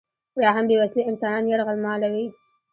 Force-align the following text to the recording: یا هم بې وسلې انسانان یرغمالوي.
یا 0.43 0.49
هم 0.55 0.65
بې 0.69 0.75
وسلې 0.81 1.07
انسانان 1.09 1.43
یرغمالوي. 1.47 2.25